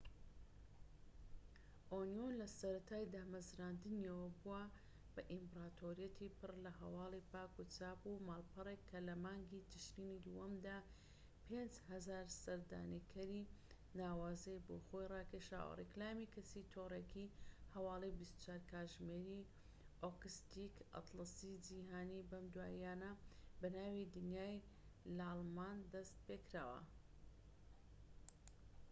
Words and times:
ئۆنیۆن 1.95 2.31
لەسەرەتای 2.41 3.09
دامەزراندنییەوە 3.13 4.27
بووە 4.39 4.61
بە 5.13 5.21
ئیمپراتۆریەتی 5.33 6.33
پڕلە 6.37 6.71
هەواڵی 6.81 7.27
پاک 7.31 7.51
و 7.59 7.69
چاپ 7.75 8.01
ماڵپەڕێک 8.27 8.81
کە 8.89 8.99
لە 9.07 9.15
مانگی 9.25 9.67
ترشینی 9.71 10.21
دووەمدا 10.25 10.77
5000هەزار 11.47 12.25
سەردانیکەری 12.43 13.49
ناوازەی 13.99 14.63
بۆ 14.67 14.75
خۆی 14.87 15.09
ڕاکێشاوە 15.13 15.77
ڕیکلامی 15.81 16.31
کەسی 16.33 16.69
تۆڕێکی 16.73 17.33
هەواڵی 17.75 18.15
24 18.21 18.69
کاتژمێری 18.71 19.47
ئۆکستیک 20.03 20.75
ئەتڵەسی 20.93 21.61
جیهانی 21.65 22.27
بەم 22.29 22.45
دواییانە 22.55 23.11
بەناوی 23.61 24.09
دنیای 24.15 24.57
لاڵمان 25.17 25.77
دەست 25.93 26.15
پێکراوە 26.27 26.79